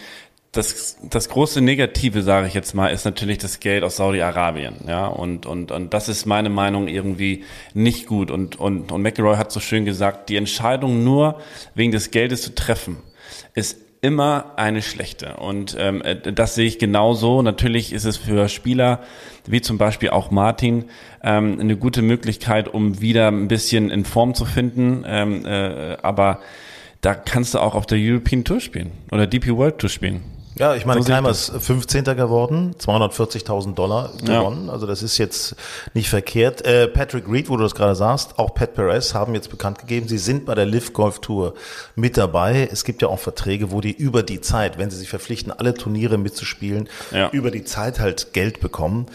[0.53, 4.77] das, das große Negative, sage ich jetzt mal, ist natürlich das Geld aus Saudi-Arabien.
[4.87, 8.31] Ja, und, und, und das ist meine Meinung irgendwie nicht gut.
[8.31, 11.41] Und, und, und McElroy hat so schön gesagt, die Entscheidung nur
[11.75, 12.97] wegen des Geldes zu treffen,
[13.55, 15.37] ist immer eine schlechte.
[15.37, 17.43] Und ähm, äh, das sehe ich genauso.
[17.43, 19.01] Natürlich ist es für Spieler
[19.47, 20.85] wie zum Beispiel auch Martin
[21.23, 25.05] ähm, eine gute Möglichkeit, um wieder ein bisschen in Form zu finden.
[25.07, 26.41] Ähm, äh, aber
[27.01, 30.23] da kannst du auch auf der European Tour spielen oder DP World Tour spielen.
[30.59, 32.05] Ja, ich meine, so Keimer ist 15.
[32.05, 34.67] geworden, 240.000 Dollar gewonnen.
[34.67, 34.73] Ja.
[34.73, 35.55] Also das ist jetzt
[35.95, 36.63] nicht verkehrt.
[36.63, 40.09] Äh, Patrick Reed, wo du das gerade sagst, auch Pat Perez haben jetzt bekannt gegeben,
[40.09, 41.55] sie sind bei der Live Golf Tour
[41.95, 42.69] mit dabei.
[42.71, 45.75] Es gibt ja auch Verträge, wo die über die Zeit, wenn sie sich verpflichten, alle
[45.75, 47.31] Turniere mitzuspielen, ja.
[47.31, 49.07] über die Zeit halt Geld bekommen.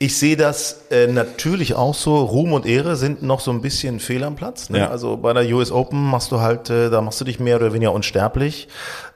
[0.00, 2.18] Ich sehe das äh, natürlich auch so.
[2.18, 4.70] Ruhm und Ehre sind noch so ein bisschen fehl am Platz.
[4.70, 4.78] Ne?
[4.78, 4.90] Ja.
[4.90, 7.72] Also bei der US Open machst du halt, äh, da machst du dich mehr oder
[7.72, 8.68] weniger unsterblich.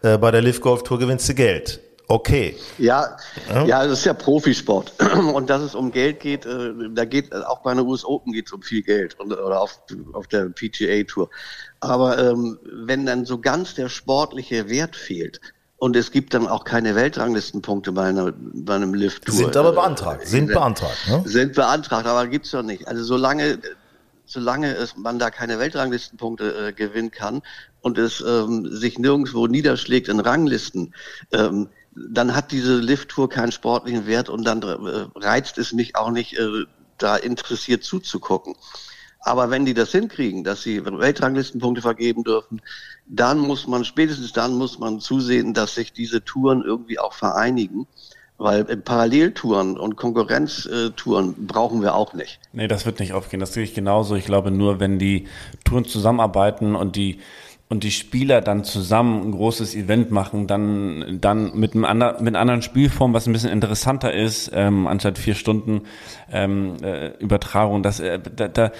[0.02, 1.80] Äh, bei der Live Golf Tour gewinnst du Geld.
[2.08, 2.56] Okay.
[2.78, 3.16] Ja,
[3.48, 4.92] ja, ja, das ist ja Profisport.
[5.34, 8.48] Und dass es um Geld geht, äh, da geht auch bei einer US Open geht
[8.48, 9.80] es um viel Geld und, oder auf,
[10.12, 11.30] auf der PGA Tour.
[11.80, 15.40] Aber ähm, wenn dann so ganz der sportliche Wert fehlt,
[15.82, 19.34] und es gibt dann auch keine Weltranglistenpunkte bei, einer, bei einem Lift-Tour.
[19.34, 20.96] Sind aber beantragt, sind beantragt.
[21.08, 21.22] Ne?
[21.24, 22.86] Sind beantragt, aber gibt's doch nicht.
[22.86, 23.58] Also solange,
[24.24, 27.42] solange es, man da keine Weltranglistenpunkte äh, gewinnen kann
[27.80, 30.94] und es ähm, sich nirgendwo niederschlägt in Ranglisten,
[31.32, 36.12] ähm, dann hat diese Lift-Tour keinen sportlichen Wert und dann äh, reizt es mich auch
[36.12, 36.64] nicht, äh,
[36.98, 38.54] da interessiert zuzugucken.
[39.22, 42.60] Aber wenn die das hinkriegen, dass sie Weltranglistenpunkte vergeben dürfen,
[43.06, 47.86] dann muss man, spätestens dann muss man zusehen, dass sich diese Touren irgendwie auch vereinigen.
[48.38, 52.40] Weil Paralleltouren und Konkurrenztouren brauchen wir auch nicht.
[52.52, 53.38] Nee, das wird nicht aufgehen.
[53.38, 54.16] Das sehe ich genauso.
[54.16, 55.28] Ich glaube nur, wenn die
[55.64, 57.20] Touren zusammenarbeiten und die
[57.72, 62.34] und die Spieler dann zusammen ein großes Event machen, dann, dann mit, einem anderen, mit
[62.34, 65.84] einer anderen Spielform, was ein bisschen interessanter ist, ähm, anstatt vier Stunden
[66.30, 67.82] ähm, äh, Übertragung.
[67.82, 68.72] Das, äh, da, da,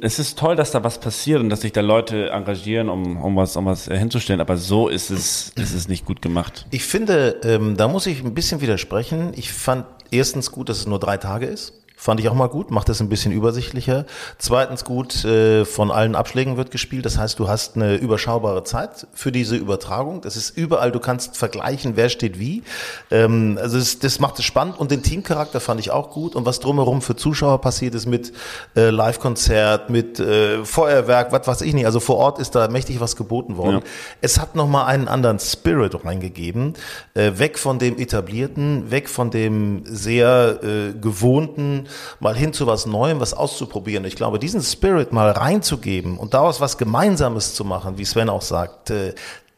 [0.00, 3.36] es ist toll, dass da was passiert und dass sich da Leute engagieren, um, um
[3.36, 6.66] was, um was hinzustellen, aber so ist es, ist es nicht gut gemacht.
[6.72, 9.34] Ich finde, ähm, da muss ich ein bisschen widersprechen.
[9.36, 11.79] Ich fand erstens gut, dass es nur drei Tage ist.
[12.00, 14.06] Fand ich auch mal gut, macht das ein bisschen übersichtlicher.
[14.38, 17.04] Zweitens gut, äh, von allen Abschlägen wird gespielt.
[17.04, 20.22] Das heißt, du hast eine überschaubare Zeit für diese Übertragung.
[20.22, 22.62] Das ist überall, du kannst vergleichen, wer steht wie.
[23.10, 26.36] Ähm, also das, das macht es spannend und den Teamcharakter fand ich auch gut.
[26.36, 28.32] Und was drumherum für Zuschauer passiert ist mit
[28.76, 31.84] äh, Live-Konzert, mit äh, Feuerwerk, was weiß ich nicht.
[31.84, 33.80] Also vor Ort ist da mächtig was geboten worden.
[33.80, 33.82] Ja.
[34.22, 36.72] Es hat nochmal einen anderen Spirit reingegeben.
[37.12, 40.60] Äh, weg von dem etablierten, weg von dem sehr
[40.98, 41.88] gewohnten,
[42.20, 44.04] mal hin zu was Neuem, was auszuprobieren.
[44.04, 48.42] Ich glaube, diesen Spirit mal reinzugeben und daraus was Gemeinsames zu machen, wie Sven auch
[48.42, 49.14] sagt, äh,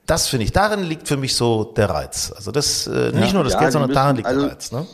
[0.07, 2.33] das finde ich, darin liegt für mich so der Reiz.
[2.35, 4.51] Also das, äh, nicht ja, nur das ja, Geld, sondern müssen, darin liegt also, der
[4.51, 4.73] Reiz.
[4.73, 4.87] Ne?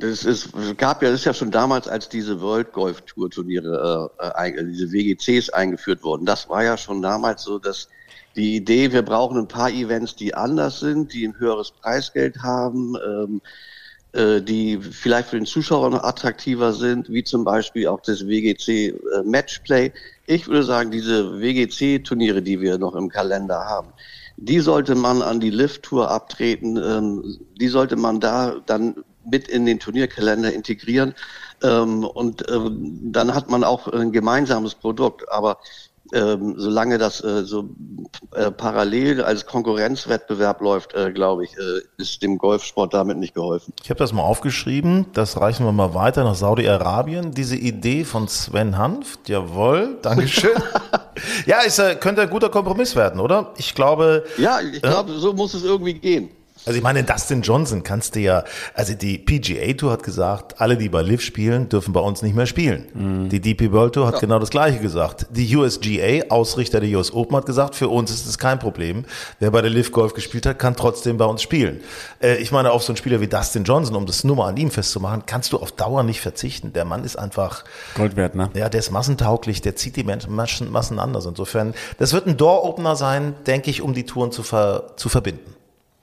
[0.00, 3.30] Es, ist, es gab ja, das ist ja schon damals, als diese World Golf Tour
[3.30, 6.24] Turniere, äh, diese WGCs eingeführt wurden.
[6.24, 7.88] Das war ja schon damals so, dass
[8.36, 12.94] die Idee, wir brauchen ein paar Events, die anders sind, die ein höheres Preisgeld haben,
[13.04, 13.48] ähm, äh,
[14.14, 18.94] die vielleicht für den Zuschauer noch attraktiver sind, wie zum Beispiel auch das WGC äh,
[19.24, 19.92] Matchplay.
[20.26, 23.92] Ich würde sagen, diese WGC-Turniere, die wir noch im Kalender haben,
[24.38, 29.66] die sollte man an die Lift-Tour abtreten, ähm, die sollte man da dann mit in
[29.66, 31.14] den Turnierkalender integrieren
[31.62, 35.30] ähm, und ähm, dann hat man auch ein gemeinsames Produkt.
[35.30, 35.58] Aber
[36.12, 37.70] ähm, solange das äh, so
[38.32, 43.72] äh, parallel als Konkurrenzwettbewerb läuft, äh, glaube ich, äh, ist dem Golfsport damit nicht geholfen.
[43.82, 47.32] Ich habe das mal aufgeschrieben, das reichen wir mal weiter nach Saudi-Arabien.
[47.32, 50.56] Diese Idee von Sven Hanft, jawohl, Dankeschön.
[51.46, 53.52] ja, ist, äh, könnte ein guter Kompromiss werden, oder?
[53.56, 54.24] Ich glaube.
[54.38, 56.30] Ja, ich glaube, so muss es irgendwie gehen.
[56.68, 60.76] Also ich meine, Dustin Johnson kannst du ja, also die PGA Tour hat gesagt, alle,
[60.76, 62.84] die bei Liv spielen, dürfen bei uns nicht mehr spielen.
[62.92, 63.30] Mhm.
[63.30, 64.20] Die DP World Tour hat ja.
[64.20, 65.24] genau das Gleiche gesagt.
[65.30, 69.06] Die USGA, Ausrichter der US Open, hat gesagt, für uns ist es kein Problem.
[69.38, 71.80] Wer bei der Liv Golf gespielt hat, kann trotzdem bei uns spielen.
[72.22, 74.58] Äh, ich meine, auf so einen Spieler wie Dustin Johnson, um das nur mal an
[74.58, 76.74] ihm festzumachen, kannst du auf Dauer nicht verzichten.
[76.74, 78.50] Der Mann ist einfach Gold wert, ne?
[78.52, 81.24] Ja, der ist massentauglich, der zieht die Menschen, Massen anders.
[81.24, 85.57] Insofern, das wird ein Door-Opener sein, denke ich, um die Touren zu, ver, zu verbinden.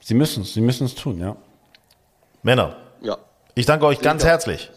[0.06, 1.36] Sie müssen es, Sie müssen es tun, ja.
[2.44, 2.76] Männer.
[3.02, 3.18] Ja.
[3.56, 4.70] Ich danke euch ganz herzlich.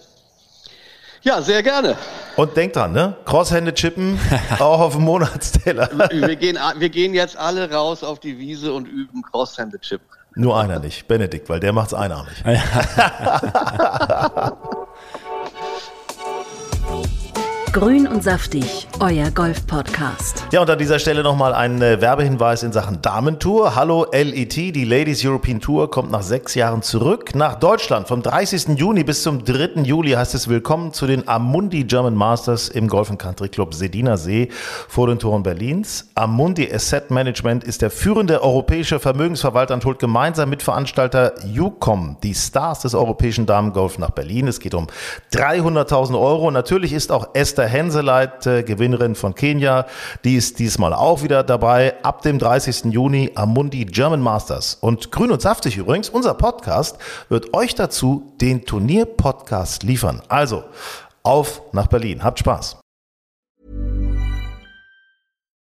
[1.21, 1.99] Ja, sehr gerne.
[2.37, 3.15] Und denkt dran, ne?
[3.27, 4.19] Crosshände chippen,
[4.59, 5.91] auch auf dem Monatsteller.
[6.11, 10.09] wir, gehen, wir gehen jetzt alle raus auf die Wiese und üben Crosshände chippen.
[10.35, 12.43] Nur einer nicht, Benedikt, weil der macht's einarmig.
[17.73, 20.47] Grün und saftig, euer Golf-Podcast.
[20.53, 23.75] Ja, und an dieser Stelle nochmal ein äh, Werbehinweis in Sachen Damentour.
[23.75, 28.09] Hallo LET, die Ladies European Tour kommt nach sechs Jahren zurück nach Deutschland.
[28.09, 28.79] Vom 30.
[28.79, 29.83] Juni bis zum 3.
[29.83, 34.49] Juli heißt es Willkommen zu den Amundi German Masters im Golf Country Club Sediner See
[34.89, 36.09] vor den Toren Berlins.
[36.15, 42.35] Amundi Asset Management ist der führende europäische Vermögensverwalter und holt gemeinsam mit Veranstalter UCOM die
[42.35, 44.49] Stars des europäischen Damengolf nach Berlin.
[44.49, 44.87] Es geht um
[45.35, 46.51] 300.000 Euro.
[46.51, 49.87] Natürlich ist auch Esther Henseleit, äh, Gewinnerin von Kenia,
[50.23, 51.95] die ist diesmal auch wieder dabei.
[52.05, 52.93] Ab dem 30.
[52.93, 54.79] Juni am Mundi German Masters.
[54.81, 60.23] Und Grün und Saftig übrigens, unser Podcast, wird euch dazu den Turnier-Podcast liefern.
[60.29, 60.63] Also,
[61.25, 62.23] auf nach Berlin.
[62.23, 62.79] Habt Spaß.